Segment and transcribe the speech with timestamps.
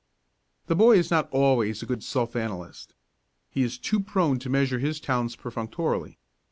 [0.65, 2.95] The boy is not always a good self analyst.
[3.51, 6.17] He is too prone to measure his talents perfunctorily.